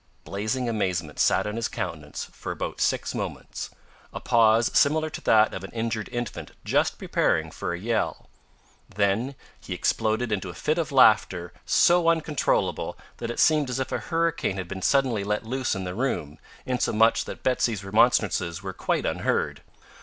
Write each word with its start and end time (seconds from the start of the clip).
Blazing 0.23 0.67
amazement 0.67 1.19
sat 1.19 1.45
on 1.45 1.57
his 1.57 1.67
countenance 1.67 2.27
for 2.31 2.51
about 2.51 2.81
six 2.81 3.13
moments 3.13 3.69
a 4.11 4.19
pause 4.19 4.71
similar 4.75 5.11
to 5.11 5.21
that 5.21 5.53
of 5.53 5.63
an 5.63 5.69
injured 5.73 6.09
infant 6.11 6.49
just 6.65 6.97
preparing 6.97 7.51
for 7.51 7.71
a 7.71 7.79
yell 7.79 8.27
then 8.89 9.35
he 9.59 9.75
exploded 9.75 10.31
into 10.31 10.49
a 10.49 10.55
fit 10.55 10.79
of 10.79 10.91
laughter 10.91 11.53
so 11.67 12.09
uncontrollable 12.09 12.97
that 13.17 13.29
it 13.29 13.39
seemed 13.39 13.69
as 13.69 13.79
if 13.79 13.91
a 13.91 13.99
hurricane 13.99 14.57
had 14.57 14.67
been 14.67 14.81
suddenly 14.81 15.23
let 15.23 15.45
loose 15.45 15.75
in 15.75 15.83
the 15.83 15.93
room, 15.93 16.39
insomuch 16.65 17.23
that 17.25 17.43
Betsy's 17.43 17.83
remonstrances 17.83 18.63
were 18.63 18.73
quite 18.73 19.05
unheard. 19.05 19.61